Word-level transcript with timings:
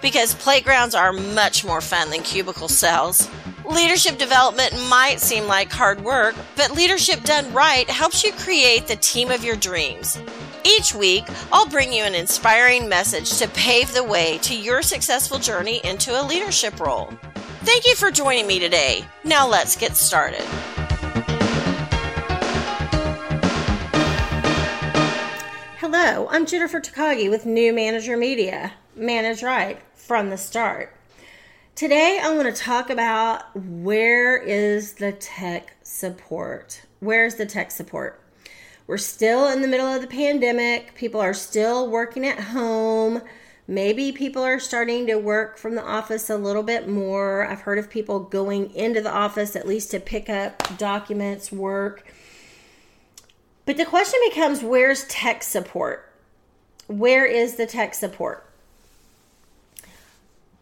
because 0.00 0.34
playgrounds 0.34 0.94
are 0.94 1.12
much 1.12 1.64
more 1.64 1.80
fun 1.80 2.10
than 2.10 2.22
cubicle 2.22 2.68
cells. 2.68 3.28
Leadership 3.64 4.16
development 4.18 4.72
might 4.88 5.20
seem 5.20 5.46
like 5.46 5.70
hard 5.70 6.02
work, 6.02 6.34
but 6.56 6.70
leadership 6.70 7.22
done 7.24 7.52
right 7.52 7.88
helps 7.90 8.24
you 8.24 8.32
create 8.32 8.86
the 8.86 8.96
team 8.96 9.30
of 9.30 9.44
your 9.44 9.56
dreams. 9.56 10.18
Each 10.64 10.94
week, 10.94 11.24
I'll 11.52 11.68
bring 11.68 11.92
you 11.92 12.02
an 12.02 12.14
inspiring 12.14 12.88
message 12.88 13.38
to 13.38 13.48
pave 13.48 13.92
the 13.92 14.04
way 14.04 14.38
to 14.38 14.56
your 14.56 14.82
successful 14.82 15.38
journey 15.38 15.80
into 15.84 16.20
a 16.20 16.26
leadership 16.26 16.80
role. 16.80 17.12
Thank 17.62 17.86
you 17.86 17.94
for 17.94 18.10
joining 18.10 18.46
me 18.46 18.58
today. 18.58 19.04
Now 19.24 19.46
let's 19.46 19.76
get 19.76 19.96
started. 19.96 20.44
Hello, 25.78 26.28
I'm 26.30 26.46
Jennifer 26.46 26.80
Takagi 26.80 27.30
with 27.30 27.46
New 27.46 27.72
Manager 27.72 28.16
Media. 28.16 28.72
Manage 28.98 29.44
right 29.44 29.80
from 29.94 30.28
the 30.28 30.36
start. 30.36 30.92
Today, 31.76 32.18
I 32.20 32.34
want 32.34 32.52
to 32.52 32.62
talk 32.62 32.90
about 32.90 33.54
where 33.54 34.36
is 34.36 34.94
the 34.94 35.12
tech 35.12 35.76
support? 35.82 36.82
Where's 36.98 37.36
the 37.36 37.46
tech 37.46 37.70
support? 37.70 38.20
We're 38.88 38.98
still 38.98 39.46
in 39.46 39.62
the 39.62 39.68
middle 39.68 39.86
of 39.86 40.00
the 40.00 40.08
pandemic. 40.08 40.96
People 40.96 41.20
are 41.20 41.32
still 41.32 41.88
working 41.88 42.26
at 42.26 42.40
home. 42.40 43.22
Maybe 43.68 44.10
people 44.10 44.42
are 44.42 44.58
starting 44.58 45.06
to 45.06 45.14
work 45.14 45.58
from 45.58 45.76
the 45.76 45.84
office 45.84 46.28
a 46.28 46.36
little 46.36 46.64
bit 46.64 46.88
more. 46.88 47.46
I've 47.46 47.60
heard 47.60 47.78
of 47.78 47.88
people 47.88 48.18
going 48.18 48.74
into 48.74 49.00
the 49.00 49.12
office 49.12 49.54
at 49.54 49.68
least 49.68 49.92
to 49.92 50.00
pick 50.00 50.28
up 50.28 50.76
documents, 50.76 51.52
work. 51.52 52.04
But 53.64 53.76
the 53.76 53.84
question 53.84 54.18
becomes 54.28 54.64
where's 54.64 55.04
tech 55.04 55.44
support? 55.44 56.12
Where 56.88 57.26
is 57.26 57.54
the 57.54 57.66
tech 57.66 57.94
support? 57.94 58.47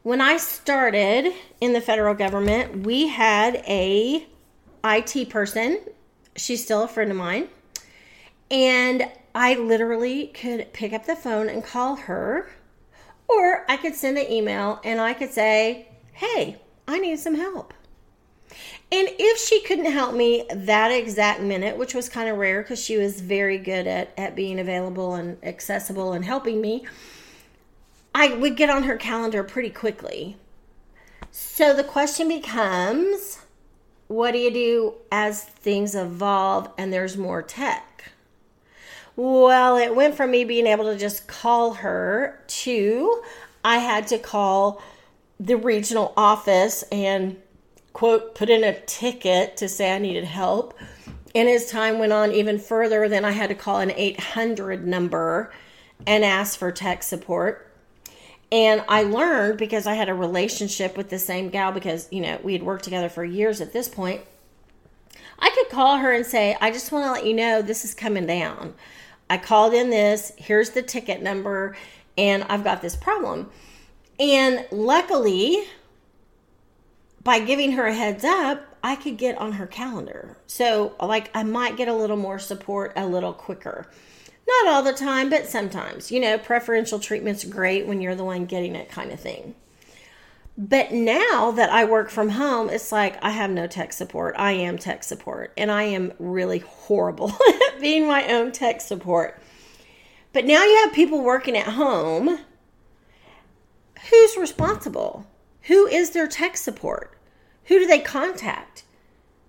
When 0.06 0.20
I 0.20 0.36
started 0.36 1.32
in 1.60 1.72
the 1.72 1.80
federal 1.80 2.14
government, 2.14 2.86
we 2.86 3.08
had 3.08 3.56
a 3.66 4.24
IT 4.84 5.30
person. 5.30 5.80
She's 6.36 6.62
still 6.62 6.84
a 6.84 6.86
friend 6.86 7.10
of 7.10 7.16
mine. 7.16 7.48
And 8.48 9.10
I 9.34 9.54
literally 9.56 10.28
could 10.28 10.72
pick 10.72 10.92
up 10.92 11.06
the 11.06 11.16
phone 11.16 11.48
and 11.48 11.64
call 11.64 11.96
her, 11.96 12.48
or 13.26 13.64
I 13.68 13.78
could 13.78 13.96
send 13.96 14.16
an 14.16 14.30
email 14.30 14.78
and 14.84 15.00
I 15.00 15.12
could 15.12 15.32
say, 15.32 15.88
Hey, 16.12 16.60
I 16.86 17.00
need 17.00 17.18
some 17.18 17.34
help. 17.34 17.74
And 18.92 19.08
if 19.10 19.40
she 19.40 19.60
couldn't 19.62 19.90
help 19.90 20.14
me 20.14 20.46
that 20.54 20.92
exact 20.92 21.40
minute, 21.40 21.76
which 21.76 21.94
was 21.94 22.08
kind 22.08 22.28
of 22.28 22.38
rare 22.38 22.62
because 22.62 22.80
she 22.80 22.96
was 22.96 23.20
very 23.20 23.58
good 23.58 23.88
at, 23.88 24.14
at 24.16 24.36
being 24.36 24.60
available 24.60 25.16
and 25.16 25.36
accessible 25.42 26.12
and 26.12 26.24
helping 26.24 26.60
me, 26.60 26.86
I 28.18 28.28
would 28.28 28.56
get 28.56 28.70
on 28.70 28.84
her 28.84 28.96
calendar 28.96 29.44
pretty 29.44 29.68
quickly. 29.68 30.38
So 31.30 31.74
the 31.74 31.84
question 31.84 32.28
becomes 32.28 33.40
what 34.08 34.32
do 34.32 34.38
you 34.38 34.50
do 34.50 34.94
as 35.12 35.44
things 35.44 35.94
evolve 35.94 36.70
and 36.78 36.90
there's 36.90 37.18
more 37.18 37.42
tech? 37.42 38.12
Well, 39.16 39.76
it 39.76 39.94
went 39.94 40.14
from 40.14 40.30
me 40.30 40.44
being 40.44 40.66
able 40.66 40.84
to 40.84 40.96
just 40.96 41.28
call 41.28 41.74
her 41.74 42.42
to 42.46 43.22
I 43.62 43.78
had 43.78 44.06
to 44.08 44.18
call 44.18 44.80
the 45.38 45.58
regional 45.58 46.14
office 46.16 46.84
and 46.90 47.36
quote 47.92 48.34
put 48.34 48.48
in 48.48 48.64
a 48.64 48.80
ticket 48.86 49.58
to 49.58 49.68
say 49.68 49.94
I 49.94 49.98
needed 49.98 50.24
help. 50.24 50.72
And 51.34 51.50
as 51.50 51.70
time 51.70 51.98
went 51.98 52.14
on 52.14 52.32
even 52.32 52.58
further, 52.58 53.10
then 53.10 53.26
I 53.26 53.32
had 53.32 53.50
to 53.50 53.54
call 53.54 53.80
an 53.80 53.90
800 53.90 54.86
number 54.86 55.52
and 56.06 56.24
ask 56.24 56.58
for 56.58 56.72
tech 56.72 57.02
support. 57.02 57.66
And 58.52 58.84
I 58.88 59.02
learned 59.02 59.58
because 59.58 59.86
I 59.86 59.94
had 59.94 60.08
a 60.08 60.14
relationship 60.14 60.96
with 60.96 61.10
the 61.10 61.18
same 61.18 61.48
gal 61.48 61.72
because, 61.72 62.08
you 62.12 62.20
know, 62.20 62.38
we 62.42 62.52
had 62.52 62.62
worked 62.62 62.84
together 62.84 63.08
for 63.08 63.24
years 63.24 63.60
at 63.60 63.72
this 63.72 63.88
point. 63.88 64.22
I 65.38 65.50
could 65.50 65.68
call 65.68 65.98
her 65.98 66.12
and 66.12 66.24
say, 66.24 66.56
I 66.60 66.70
just 66.70 66.92
want 66.92 67.04
to 67.06 67.12
let 67.12 67.26
you 67.26 67.34
know 67.34 67.60
this 67.60 67.84
is 67.84 67.94
coming 67.94 68.26
down. 68.26 68.74
I 69.28 69.38
called 69.38 69.74
in 69.74 69.90
this, 69.90 70.32
here's 70.36 70.70
the 70.70 70.82
ticket 70.82 71.20
number, 71.20 71.76
and 72.16 72.44
I've 72.44 72.64
got 72.64 72.80
this 72.80 72.96
problem. 72.96 73.50
And 74.18 74.64
luckily, 74.70 75.64
by 77.22 77.40
giving 77.40 77.72
her 77.72 77.86
a 77.86 77.94
heads 77.94 78.24
up, 78.24 78.62
I 78.82 78.94
could 78.94 79.18
get 79.18 79.36
on 79.38 79.52
her 79.52 79.66
calendar. 79.66 80.36
So, 80.46 80.94
like, 81.00 81.30
I 81.34 81.42
might 81.42 81.76
get 81.76 81.88
a 81.88 81.94
little 81.94 82.16
more 82.16 82.38
support 82.38 82.92
a 82.94 83.04
little 83.04 83.32
quicker. 83.32 83.88
Not 84.46 84.68
all 84.68 84.82
the 84.82 84.92
time, 84.92 85.28
but 85.28 85.46
sometimes. 85.46 86.12
You 86.12 86.20
know, 86.20 86.38
preferential 86.38 86.98
treatment's 86.98 87.44
great 87.44 87.86
when 87.86 88.00
you're 88.00 88.14
the 88.14 88.24
one 88.24 88.46
getting 88.46 88.74
it, 88.76 88.88
kind 88.88 89.10
of 89.10 89.20
thing. 89.20 89.54
But 90.58 90.92
now 90.92 91.50
that 91.50 91.70
I 91.70 91.84
work 91.84 92.08
from 92.08 92.30
home, 92.30 92.70
it's 92.70 92.90
like 92.90 93.22
I 93.22 93.30
have 93.30 93.50
no 93.50 93.66
tech 93.66 93.92
support. 93.92 94.34
I 94.38 94.52
am 94.52 94.78
tech 94.78 95.02
support, 95.02 95.52
and 95.56 95.70
I 95.70 95.82
am 95.82 96.12
really 96.18 96.60
horrible 96.60 97.30
at 97.68 97.80
being 97.80 98.06
my 98.06 98.26
own 98.28 98.52
tech 98.52 98.80
support. 98.80 99.40
But 100.32 100.46
now 100.46 100.64
you 100.64 100.82
have 100.84 100.94
people 100.94 101.22
working 101.22 101.56
at 101.56 101.74
home. 101.74 102.38
Who's 104.10 104.36
responsible? 104.36 105.26
Who 105.62 105.86
is 105.86 106.10
their 106.10 106.28
tech 106.28 106.56
support? 106.56 107.18
Who 107.64 107.78
do 107.78 107.86
they 107.86 107.98
contact? 107.98 108.84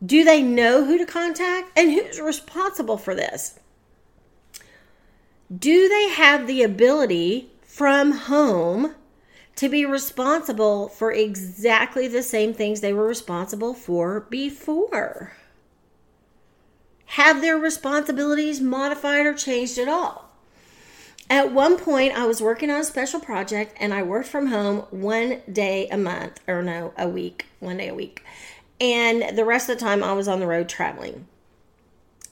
Do 0.06 0.24
they 0.24 0.42
know 0.42 0.84
who 0.84 0.98
to 0.98 1.06
contact? 1.06 1.72
And 1.78 1.92
who's 1.92 2.20
responsible 2.20 2.98
for 2.98 3.16
this? 3.16 3.60
Do 5.56 5.88
they 5.88 6.10
have 6.10 6.46
the 6.46 6.64
ability 6.64 7.50
from 7.64 8.12
home 8.12 8.96
to 9.56 9.70
be 9.70 9.86
responsible 9.86 10.90
for 10.90 11.12
exactly 11.12 12.08
the 12.08 12.24
same 12.24 12.54
things 12.54 12.82
they 12.82 12.94
were 12.94 13.08
responsible 13.08 13.74
for 13.74 14.22
before? 14.30 15.34
Have 17.12 17.42
their 17.42 17.58
responsibilities 17.58 18.60
modified 18.60 19.26
or 19.26 19.34
changed 19.34 19.78
at 19.78 19.88
all? 19.88 20.30
At 21.30 21.52
one 21.52 21.78
point, 21.78 22.18
I 22.18 22.26
was 22.26 22.42
working 22.42 22.70
on 22.70 22.80
a 22.80 22.86
special 22.86 23.20
project 23.20 23.76
and 23.80 23.94
I 23.94 24.04
worked 24.04 24.30
from 24.30 24.48
home 24.48 24.86
one 24.92 25.42
day 25.52 25.88
a 25.90 25.98
month, 25.98 26.40
or 26.48 26.62
no, 26.62 26.94
a 26.98 27.08
week, 27.08 27.46
one 27.60 27.78
day 27.78 27.90
a 27.90 27.96
week. 27.96 28.24
And 28.80 29.38
the 29.38 29.46
rest 29.46 29.70
of 29.70 29.78
the 29.78 29.84
time, 29.84 30.04
I 30.04 30.14
was 30.14 30.28
on 30.28 30.40
the 30.40 30.48
road 30.48 30.70
traveling. 30.70 31.28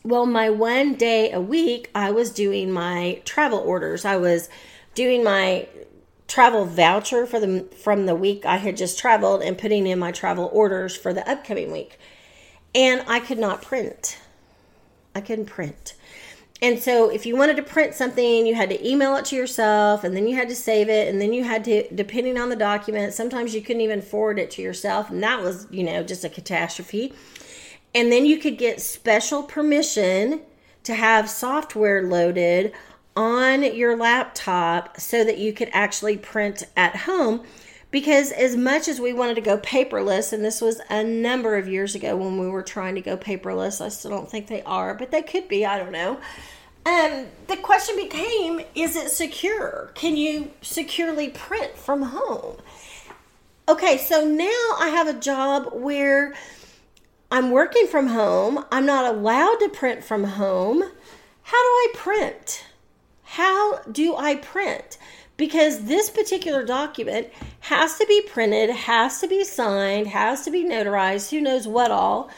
Well, 0.05 0.27
my 0.27 0.51
one 0.51 0.93
day 0.93 1.31
a 1.31 1.41
week, 1.41 1.89
I 1.95 2.11
was 2.11 2.29
doing 2.29 2.71
my 2.71 3.23
travel 3.25 3.57
orders. 3.57 4.05
I 4.05 4.17
was 4.17 4.49
doing 4.93 5.23
my 5.23 5.67
travel 6.27 6.65
voucher 6.65 7.25
for 7.25 7.39
the 7.39 7.67
from 7.75 8.05
the 8.05 8.13
week 8.13 8.45
I 8.45 8.57
had 8.57 8.77
just 8.77 8.99
traveled 8.99 9.41
and 9.41 9.57
putting 9.57 9.87
in 9.87 9.97
my 9.97 10.11
travel 10.11 10.47
orders 10.53 10.95
for 10.95 11.11
the 11.11 11.27
upcoming 11.27 11.71
week. 11.71 11.97
And 12.75 13.03
I 13.07 13.19
could 13.19 13.39
not 13.39 13.63
print. 13.63 14.19
I 15.15 15.21
couldn't 15.21 15.47
print. 15.47 15.95
And 16.61 16.77
so 16.77 17.09
if 17.09 17.25
you 17.25 17.35
wanted 17.35 17.55
to 17.55 17.63
print 17.63 17.95
something, 17.95 18.45
you 18.45 18.53
had 18.53 18.69
to 18.69 18.87
email 18.87 19.15
it 19.15 19.25
to 19.25 19.35
yourself 19.35 20.03
and 20.03 20.15
then 20.15 20.27
you 20.27 20.35
had 20.35 20.49
to 20.49 20.55
save 20.55 20.87
it 20.87 21.07
and 21.07 21.19
then 21.19 21.33
you 21.33 21.43
had 21.43 21.63
to 21.63 21.91
depending 21.95 22.37
on 22.37 22.49
the 22.49 22.55
document, 22.55 23.15
sometimes 23.15 23.55
you 23.55 23.61
couldn't 23.61 23.81
even 23.81 24.03
forward 24.03 24.37
it 24.37 24.51
to 24.51 24.61
yourself 24.61 25.09
and 25.09 25.23
that 25.23 25.41
was, 25.41 25.65
you 25.71 25.83
know, 25.83 26.03
just 26.03 26.23
a 26.23 26.29
catastrophe. 26.29 27.11
And 27.95 28.11
then 28.11 28.25
you 28.25 28.37
could 28.37 28.57
get 28.57 28.81
special 28.81 29.41
permission 29.41 30.41
to 30.83 30.93
have 30.93 31.29
software 31.29 32.03
loaded 32.03 32.73
on 33.15 33.63
your 33.63 33.95
laptop 33.95 34.99
so 34.99 35.23
that 35.23 35.37
you 35.37 35.53
could 35.53 35.69
actually 35.71 36.17
print 36.17 36.63
at 36.75 36.95
home. 36.97 37.43
Because 37.91 38.33
as 38.33 38.57
much 38.57 38.89
as 38.89 38.99
we 38.99 39.13
wanted 39.13 39.35
to 39.35 39.41
go 39.41 39.57
paperless, 39.59 40.33
and 40.33 40.43
this 40.43 40.59
was 40.59 40.81
a 40.89 41.01
number 41.01 41.55
of 41.55 41.69
years 41.69 41.95
ago 41.95 42.17
when 42.17 42.37
we 42.37 42.49
were 42.49 42.61
trying 42.61 42.95
to 42.95 43.01
go 43.01 43.15
paperless, 43.15 43.79
I 43.79 43.87
still 43.87 44.11
don't 44.11 44.29
think 44.29 44.47
they 44.47 44.61
are, 44.63 44.93
but 44.93 45.11
they 45.11 45.21
could 45.21 45.47
be, 45.47 45.65
I 45.65 45.79
don't 45.79 45.93
know. 45.93 46.19
Um, 46.85 47.27
the 47.47 47.55
question 47.57 47.95
became 47.95 48.61
is 48.75 48.97
it 48.97 49.09
secure? 49.09 49.91
Can 49.95 50.17
you 50.17 50.51
securely 50.61 51.29
print 51.29 51.77
from 51.77 52.01
home? 52.01 52.57
Okay, 53.69 53.97
so 53.97 54.25
now 54.25 54.77
I 54.77 54.89
have 54.89 55.07
a 55.07 55.19
job 55.19 55.69
where 55.73 56.35
I'm 57.31 57.51
working 57.51 57.87
from 57.87 58.07
home. 58.07 58.65
I'm 58.71 58.85
not 58.85 59.13
allowed 59.13 59.57
to 59.57 59.69
print 59.69 60.03
from 60.03 60.23
home. 60.23 60.83
How 61.43 61.61
do 61.61 61.69
I 61.69 61.91
print? 61.95 62.65
how 63.35 63.79
do 63.91 64.15
I 64.15 64.35
print? 64.35 64.97
Because 65.35 65.85
this 65.85 66.09
particular 66.09 66.63
document 66.63 67.27
has 67.59 67.97
to 67.97 68.05
be 68.07 68.21
printed, 68.21 68.69
has 68.69 69.19
to 69.19 69.27
be 69.27 69.43
signed, 69.43 70.07
has 70.07 70.45
to 70.45 70.51
be 70.51 70.63
notarized, 70.63 71.31
who 71.31 71.41
knows 71.41 71.67
what 71.67 71.91
all. 71.91 72.29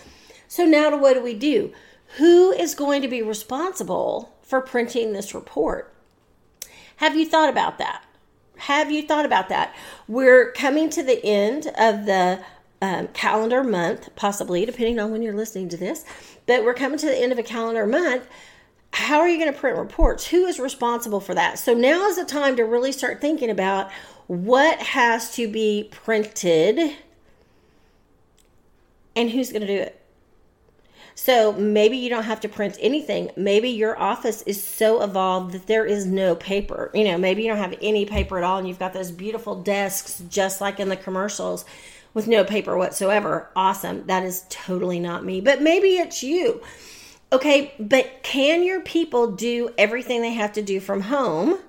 So 0.48 0.66
now 0.66 0.98
what 0.98 1.14
do 1.14 1.22
we 1.22 1.36
do? 1.36 1.72
Who 2.18 2.52
is 2.52 2.74
going 2.74 3.04
to 3.04 3.08
be 3.08 3.22
responsible 3.22 4.36
for 4.42 4.60
printing 4.60 5.14
this 5.14 5.36
report? 5.36 5.94
Have 6.96 7.16
you 7.16 7.28
thought 7.28 7.50
about 7.50 7.78
that? 7.78 8.04
Have 8.58 8.90
you 8.90 9.04
thought 9.04 9.26
about 9.26 9.50
that? 9.50 9.76
We're 10.08 10.52
coming 10.54 10.90
to 10.90 11.04
the 11.04 11.24
end 11.24 11.68
of 11.78 12.08
the 12.08 12.40
um, 12.82 13.08
calendar 13.10 13.64
month, 13.64 14.10
possibly, 14.16 14.66
depending 14.66 15.00
on 15.00 15.12
when 15.12 15.22
you're 15.22 15.34
listening 15.34 15.70
to 15.70 15.78
this, 15.78 16.06
but 16.46 16.64
we're 16.64 16.74
coming 16.74 17.00
to 17.00 17.06
the 17.06 17.18
end 17.18 17.32
of 17.32 17.40
a 17.40 17.44
calendar 17.44 17.86
month. 17.86 18.28
How 18.94 19.20
are 19.20 19.28
you 19.28 19.38
going 19.38 19.52
to 19.52 19.60
print 19.60 19.78
reports? 19.78 20.28
Who 20.28 20.46
is 20.46 20.60
responsible 20.60 21.20
for 21.20 21.34
that? 21.36 21.60
So 21.60 21.74
now 21.74 22.08
is 22.08 22.16
the 22.16 22.26
time 22.26 22.56
to 22.56 22.64
really 22.64 22.92
start 22.92 23.20
thinking 23.20 23.50
about 23.50 23.92
what 24.28 24.80
has 24.80 25.34
to 25.36 25.50
be 25.50 25.90
printed 25.92 26.96
and 29.16 29.32
who's 29.32 29.52
going 29.52 29.62
to 29.62 29.68
do 29.68 29.80
it. 29.80 30.02
So 31.16 31.52
maybe 31.54 31.98
you 31.98 32.10
don't 32.10 32.26
have 32.26 32.42
to 32.42 32.50
print 32.50 32.78
anything. 32.80 33.32
Maybe 33.36 33.70
your 33.70 34.00
office 34.00 34.44
is 34.44 34.64
so 34.64 35.02
evolved 35.02 35.52
that 35.54 35.66
there 35.66 35.84
is 35.84 36.06
no 36.06 36.36
paper. 36.36 36.92
You 36.94 37.06
know, 37.06 37.18
maybe 37.18 37.42
you 37.42 37.50
don't 37.50 37.58
have 37.58 37.76
any 37.82 38.06
paper 38.06 38.38
at 38.38 38.44
all 38.44 38.60
and 38.60 38.68
you've 38.68 38.78
got 38.78 38.94
those 38.94 39.10
beautiful 39.10 39.56
desks 39.56 40.22
just 40.30 40.62
like 40.62 40.80
in 40.80 40.90
the 40.90 40.96
commercials 40.96 41.66
with 42.18 42.28
no 42.28 42.44
paper 42.44 42.76
whatsoever. 42.76 43.48
Awesome. 43.56 44.08
That 44.08 44.24
is 44.24 44.44
totally 44.50 45.00
not 45.00 45.24
me. 45.24 45.40
But 45.40 45.62
maybe 45.62 45.98
it's 45.98 46.24
you. 46.24 46.64
Okay, 47.32 47.76
but 47.80 48.24
can 48.24 48.64
your 48.64 48.82
people 48.82 49.34
do 49.34 49.70
everything 49.78 50.24
they 50.24 50.34
have 50.34 50.54
to 50.54 50.64
do 50.64 50.80
from 50.80 51.02
home? 51.02 51.60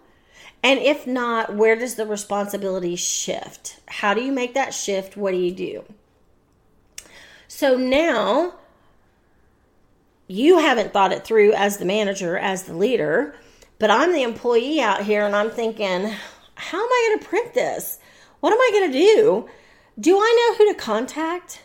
And 0.62 0.80
if 0.80 1.06
not, 1.06 1.54
where 1.54 1.76
does 1.76 1.96
the 1.96 2.06
responsibility 2.06 2.96
shift? 2.96 3.78
How 3.88 4.14
do 4.14 4.22
you 4.22 4.32
make 4.32 4.54
that 4.54 4.72
shift? 4.72 5.18
What 5.18 5.32
do 5.32 5.36
you 5.36 5.52
do? 5.52 5.84
So 7.46 7.76
now 7.76 8.54
you 10.28 10.60
haven't 10.60 10.94
thought 10.94 11.12
it 11.12 11.26
through 11.26 11.52
as 11.52 11.76
the 11.76 11.84
manager, 11.84 12.38
as 12.38 12.62
the 12.62 12.74
leader, 12.74 13.34
but 13.78 13.90
I'm 13.90 14.14
the 14.14 14.22
employee 14.22 14.80
out 14.80 15.04
here 15.04 15.26
and 15.26 15.36
I'm 15.36 15.50
thinking, 15.50 16.10
how 16.54 16.78
am 16.78 16.88
I 16.90 17.08
going 17.10 17.18
to 17.18 17.28
print 17.28 17.52
this? 17.52 17.98
What 18.40 18.54
am 18.54 18.58
I 18.58 18.70
going 18.72 18.92
to 18.92 18.98
do? 18.98 19.48
Do 19.98 20.16
I 20.16 20.54
know 20.56 20.56
who 20.56 20.72
to 20.72 20.78
contact? 20.78 21.64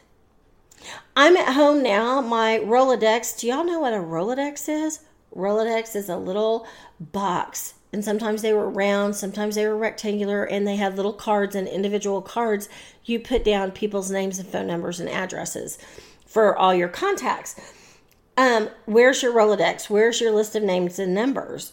I'm 1.15 1.37
at 1.37 1.53
home 1.53 1.83
now. 1.83 2.19
My 2.19 2.59
Rolodex, 2.63 3.39
do 3.39 3.45
y'all 3.45 3.63
know 3.63 3.79
what 3.79 3.93
a 3.93 3.97
Rolodex 3.97 4.67
is? 4.67 5.01
Rolodex 5.35 5.95
is 5.95 6.09
a 6.09 6.17
little 6.17 6.65
box. 6.99 7.75
And 7.91 8.03
sometimes 8.03 8.41
they 8.41 8.51
were 8.51 8.71
round, 8.71 9.15
sometimes 9.15 9.53
they 9.53 9.67
were 9.67 9.77
rectangular, 9.77 10.45
and 10.45 10.65
they 10.65 10.77
had 10.77 10.97
little 10.97 11.13
cards 11.13 11.53
and 11.53 11.67
individual 11.67 12.23
cards. 12.23 12.69
You 13.05 13.19
put 13.19 13.45
down 13.45 13.69
people's 13.69 14.09
names 14.09 14.39
and 14.39 14.49
phone 14.49 14.65
numbers 14.65 14.99
and 14.99 15.09
addresses 15.09 15.77
for 16.25 16.57
all 16.57 16.73
your 16.73 16.89
contacts. 16.89 17.55
Um, 18.35 18.69
where's 18.85 19.21
your 19.21 19.31
Rolodex? 19.31 19.91
Where's 19.91 20.19
your 20.19 20.31
list 20.31 20.55
of 20.55 20.63
names 20.63 20.97
and 20.97 21.13
numbers? 21.13 21.71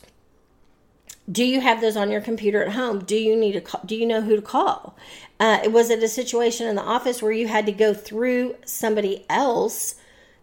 Do 1.31 1.44
you 1.44 1.61
have 1.61 1.81
those 1.81 1.97
on 1.97 2.11
your 2.11 2.21
computer 2.21 2.65
at 2.65 2.73
home? 2.73 3.05
Do 3.05 3.17
you 3.17 3.37
need 3.37 3.53
to 3.53 3.61
call, 3.61 3.82
do 3.85 3.94
you 3.94 4.06
know 4.06 4.23
who 4.23 4.37
to 4.37 4.43
call? 4.43 4.97
Uh, 5.38 5.61
was 5.67 5.91
it 5.91 6.03
a 6.03 6.09
situation 6.09 6.67
in 6.67 6.77
the 6.77 6.82
office 6.82 7.23
where 7.23 7.32
you 7.32 7.47
had 7.47 7.67
to 7.67 7.73
go 7.73 7.94
through 7.94 8.56
somebody 8.65 9.25
else 9.29 9.97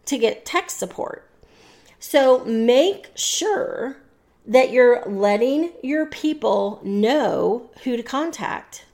to 0.05 0.17
get 0.17 0.45
tech 0.45 0.69
support? 0.69 1.29
So 1.99 2.45
make 2.45 3.09
sure 3.15 3.97
that 4.45 4.71
you're 4.71 5.03
letting 5.05 5.71
your 5.83 6.05
people 6.05 6.79
know 6.83 7.69
who 7.83 7.97
to 7.97 8.03
contact. 8.03 8.85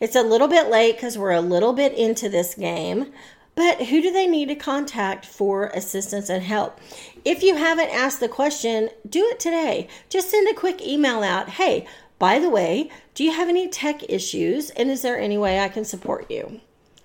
It's 0.00 0.16
a 0.16 0.22
little 0.22 0.48
bit 0.48 0.68
late 0.68 0.96
because 0.96 1.18
we're 1.18 1.32
a 1.32 1.40
little 1.40 1.72
bit 1.72 1.92
into 1.94 2.28
this 2.28 2.54
game, 2.54 3.12
but 3.58 3.86
who 3.86 4.00
do 4.00 4.12
they 4.12 4.28
need 4.28 4.46
to 4.46 4.54
contact 4.54 5.26
for 5.26 5.66
assistance 5.74 6.28
and 6.28 6.44
help? 6.44 6.78
If 7.24 7.42
you 7.42 7.56
haven't 7.56 7.90
asked 7.90 8.20
the 8.20 8.28
question, 8.28 8.88
do 9.08 9.24
it 9.24 9.40
today. 9.40 9.88
Just 10.08 10.30
send 10.30 10.48
a 10.48 10.54
quick 10.54 10.80
email 10.80 11.24
out. 11.24 11.48
Hey, 11.48 11.84
by 12.20 12.38
the 12.38 12.50
way, 12.50 12.88
do 13.14 13.24
you 13.24 13.32
have 13.32 13.48
any 13.48 13.66
tech 13.66 14.08
issues? 14.08 14.70
And 14.70 14.92
is 14.92 15.02
there 15.02 15.18
any 15.18 15.36
way 15.36 15.58
I 15.58 15.68
can 15.70 15.84
support 15.84 16.30
you? 16.30 16.60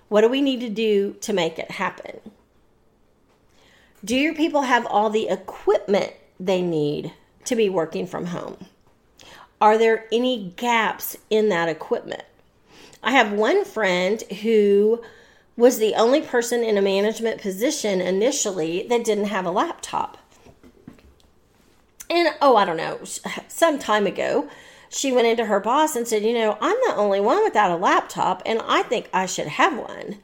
What 0.06 0.20
do 0.20 0.28
we 0.28 0.40
need 0.40 0.60
to 0.60 0.68
do 0.68 1.16
to 1.22 1.32
make 1.32 1.58
it 1.58 1.72
happen? 1.72 2.20
Do 4.04 4.14
your 4.14 4.34
people 4.36 4.62
have 4.62 4.86
all 4.86 5.10
the 5.10 5.28
equipment 5.28 6.12
they 6.38 6.62
need 6.62 7.12
to 7.46 7.56
be 7.56 7.68
working 7.68 8.06
from 8.06 8.26
home? 8.26 8.58
Are 9.60 9.76
there 9.76 10.06
any 10.12 10.52
gaps 10.56 11.16
in 11.30 11.48
that 11.48 11.68
equipment? 11.68 12.22
I 13.02 13.10
have 13.10 13.32
one 13.32 13.64
friend 13.64 14.22
who 14.42 15.02
was 15.56 15.78
the 15.78 15.94
only 15.94 16.20
person 16.20 16.62
in 16.64 16.76
a 16.76 16.82
management 16.82 17.40
position 17.40 18.00
initially 18.00 18.86
that 18.88 19.04
didn't 19.04 19.26
have 19.26 19.46
a 19.46 19.50
laptop. 19.50 20.18
And 22.10 22.34
oh, 22.40 22.56
I 22.56 22.64
don't 22.64 22.76
know, 22.76 23.00
some 23.48 23.78
time 23.78 24.06
ago, 24.06 24.48
she 24.88 25.12
went 25.12 25.26
into 25.26 25.46
her 25.46 25.60
boss 25.60 25.96
and 25.96 26.06
said, 26.06 26.22
You 26.22 26.34
know, 26.34 26.58
I'm 26.60 26.76
the 26.86 26.94
only 26.96 27.20
one 27.20 27.42
without 27.42 27.70
a 27.70 27.76
laptop, 27.76 28.42
and 28.46 28.60
I 28.66 28.82
think 28.82 29.08
I 29.12 29.26
should 29.26 29.48
have 29.48 29.76
one. 29.76 30.18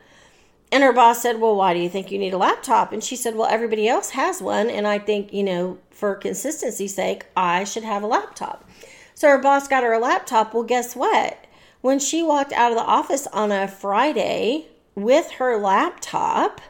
And 0.72 0.84
her 0.84 0.92
boss 0.92 1.22
said, 1.22 1.40
Well, 1.40 1.56
why 1.56 1.74
do 1.74 1.80
you 1.80 1.88
think 1.88 2.12
you 2.12 2.18
need 2.18 2.34
a 2.34 2.38
laptop? 2.38 2.92
And 2.92 3.02
she 3.02 3.16
said, 3.16 3.34
Well, 3.34 3.48
everybody 3.48 3.88
else 3.88 4.10
has 4.10 4.40
one, 4.40 4.70
and 4.70 4.86
I 4.86 4.98
think, 4.98 5.32
you 5.32 5.42
know, 5.42 5.78
for 5.90 6.14
consistency's 6.14 6.94
sake, 6.94 7.26
I 7.36 7.64
should 7.64 7.82
have 7.82 8.02
a 8.02 8.06
laptop. 8.06 8.68
So 9.14 9.28
her 9.28 9.38
boss 9.38 9.68
got 9.68 9.82
her 9.82 9.92
a 9.92 9.98
laptop. 9.98 10.54
Well, 10.54 10.62
guess 10.62 10.94
what? 10.94 11.44
When 11.80 11.98
she 11.98 12.22
walked 12.22 12.52
out 12.52 12.72
of 12.72 12.78
the 12.78 12.84
office 12.84 13.26
on 13.28 13.50
a 13.50 13.66
Friday 13.66 14.68
with 15.02 15.32
her 15.32 15.56
laptop. 15.56 16.60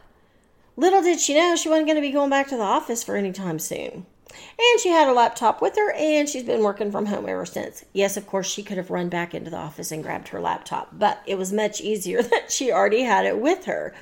Little 0.75 1.01
did 1.01 1.19
she 1.19 1.35
know 1.35 1.55
she 1.55 1.69
wasn't 1.69 1.87
going 1.87 1.97
to 1.97 2.01
be 2.01 2.11
going 2.11 2.29
back 2.29 2.47
to 2.49 2.57
the 2.57 2.63
office 2.63 3.03
for 3.03 3.15
any 3.15 3.31
time 3.31 3.59
soon. 3.59 4.05
And 4.31 4.79
she 4.79 4.89
had 4.89 5.07
a 5.07 5.13
laptop 5.13 5.61
with 5.61 5.75
her, 5.75 5.91
and 5.91 6.27
she's 6.27 6.43
been 6.43 6.63
working 6.63 6.91
from 6.91 7.07
home 7.07 7.27
ever 7.27 7.45
since. 7.45 7.83
Yes, 7.93 8.17
of 8.17 8.27
course, 8.27 8.49
she 8.49 8.63
could 8.63 8.77
have 8.77 8.89
run 8.89 9.09
back 9.09 9.33
into 9.33 9.49
the 9.49 9.57
office 9.57 9.91
and 9.91 10.03
grabbed 10.03 10.29
her 10.29 10.39
laptop, 10.39 10.89
but 10.93 11.21
it 11.25 11.37
was 11.37 11.51
much 11.51 11.81
easier 11.81 12.21
that 12.23 12.51
she 12.51 12.71
already 12.71 13.03
had 13.03 13.25
it 13.25 13.39
with 13.39 13.65
her. 13.65 13.93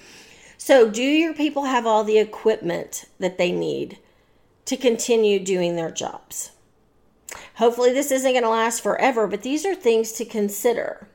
So, 0.58 0.90
do 0.90 1.02
your 1.02 1.34
people 1.34 1.64
have 1.66 1.86
all 1.86 2.04
the 2.04 2.20
equipment 2.20 3.06
that 3.20 3.38
they 3.38 3.52
need 3.52 3.98
to 4.66 4.78
continue 4.78 5.40
doing 5.40 5.76
their 5.76 5.92
jobs? 5.92 6.52
Hopefully, 7.56 7.92
this 7.92 8.12
isn't 8.12 8.32
going 8.32 8.44
to 8.44 8.50
last 8.50 8.82
forever, 8.82 9.28
but 9.28 9.42
these 9.42 9.66
are 9.66 9.76
things 9.76 10.12
to 10.14 10.26
consider. 10.26 11.09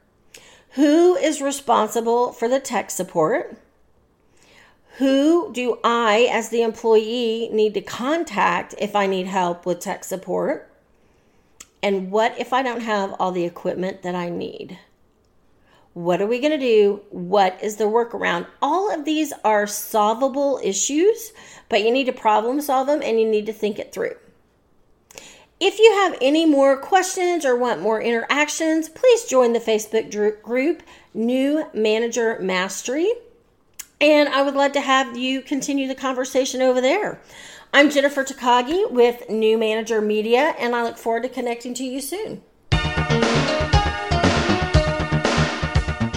Who 0.75 1.15
is 1.15 1.41
responsible 1.41 2.33
for 2.33 2.49
the 2.49 2.59
tech 2.59 2.91
support? 2.91 3.57
Who 4.97 5.53
do 5.53 5.79
I, 5.85 6.29
as 6.33 6.49
the 6.49 6.63
employee, 6.63 7.49
need 7.53 7.75
to 7.75 7.81
contact 7.81 8.75
if 8.79 8.97
I 8.97 9.07
need 9.07 9.29
help 9.29 9.67
with 9.67 9.79
tech 9.79 10.03
support? 10.03 10.69
And 11.81 12.11
what 12.11 12.37
if 12.41 12.53
I 12.53 12.65
don't 12.65 12.81
have 12.81 13.15
all 13.21 13.31
the 13.31 13.45
equipment 13.45 14.03
that 14.03 14.17
I 14.17 14.31
need? 14.31 14.79
What 15.93 16.21
are 16.21 16.27
we 16.27 16.41
going 16.41 16.51
to 16.51 16.59
do? 16.59 17.03
What 17.11 17.57
is 17.63 17.77
the 17.77 17.85
workaround? 17.85 18.49
All 18.61 18.93
of 18.93 19.05
these 19.05 19.33
are 19.45 19.69
solvable 19.69 20.59
issues, 20.61 21.33
but 21.69 21.85
you 21.85 21.93
need 21.93 22.07
to 22.07 22.13
problem 22.13 22.61
solve 22.61 22.89
them 22.89 23.01
and 23.01 23.21
you 23.21 23.29
need 23.29 23.47
to 23.47 23.53
think 23.53 23.79
it 23.79 23.93
through. 23.93 24.17
If 25.61 25.79
you 25.79 25.93
have 25.93 26.19
any 26.21 26.47
more 26.47 26.77
questions 26.77 27.45
or 27.45 27.55
want 27.55 27.81
more 27.81 28.03
interactions, 28.03 28.89
please 28.89 29.25
join 29.25 29.53
the 29.53 29.61
Facebook 29.61 30.43
group 30.43 30.83
New 31.15 31.67
Manager 31.73 32.41
Mastery. 32.41 33.13
And 34.01 34.29
I 34.29 34.43
would 34.43 34.55
love 34.55 34.73
to 34.73 34.81
have 34.81 35.17
you 35.17 35.43
continue 35.43 35.87
the 35.87 35.95
conversation 35.95 36.61
over 36.61 36.81
there. 36.81 37.21
I'm 37.73 37.89
Jennifer 37.89 38.25
Takagi 38.25 38.91
with 38.91 39.31
New 39.31 39.57
Manager 39.57 40.01
Media, 40.01 40.57
and 40.59 40.75
I 40.75 40.83
look 40.83 40.99
forward 40.99 41.23
to 41.23 41.29
connecting 41.29 41.73
to 41.75 41.85
you 41.85 42.01
soon. 42.01 42.43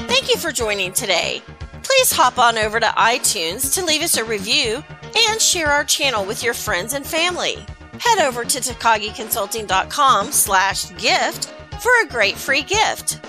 Thank 0.08 0.30
you 0.30 0.38
for 0.38 0.52
joining 0.52 0.94
today. 0.94 1.44
Please 1.84 2.12
hop 2.12 2.40
on 2.40 2.58
over 2.58 2.80
to 2.80 2.88
iTunes 2.88 3.76
to 3.76 3.86
leave 3.86 4.02
us 4.02 4.18
a 4.18 4.26
review 4.26 4.84
and 5.30 5.40
share 5.40 5.68
our 5.68 5.84
channel 5.84 6.26
with 6.26 6.44
your 6.44 6.56
friends 6.56 6.94
and 6.94 7.06
family 7.06 7.64
head 8.00 8.20
over 8.20 8.44
to 8.44 8.60
takagiconsulting.com 8.60 10.32
slash 10.32 10.96
gift 10.98 11.54
for 11.82 11.92
a 12.04 12.08
great 12.08 12.36
free 12.36 12.64
gift. 12.64 13.20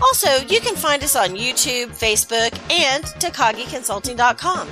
Also, 0.00 0.38
you 0.48 0.60
can 0.60 0.74
find 0.74 1.02
us 1.04 1.14
on 1.14 1.30
YouTube, 1.30 1.88
Facebook, 1.88 2.52
and 2.70 3.04
takagiconsulting.com. 3.04 4.68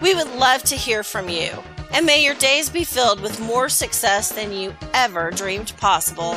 We 0.00 0.14
would 0.14 0.34
love 0.36 0.62
to 0.64 0.76
hear 0.76 1.02
from 1.02 1.28
you, 1.28 1.50
and 1.92 2.06
may 2.06 2.24
your 2.24 2.34
days 2.34 2.70
be 2.70 2.84
filled 2.84 3.20
with 3.20 3.38
more 3.40 3.68
success 3.68 4.32
than 4.32 4.52
you 4.52 4.74
ever 4.94 5.30
dreamed 5.30 5.76
possible. 5.76 6.36